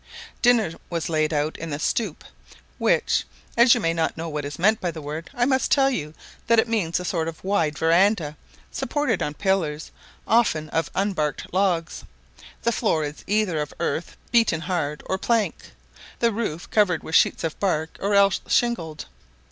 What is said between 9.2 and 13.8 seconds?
on pillars, often of unbarked logs; the floor is either of